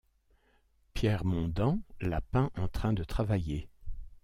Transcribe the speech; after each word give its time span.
Pierre 0.95 1.25
Mondan 1.25 1.79
l'a 1.99 2.21
peint 2.21 2.49
en 2.55 2.67
train 2.67 2.91
de 2.91 3.03
travailler. 3.03 3.69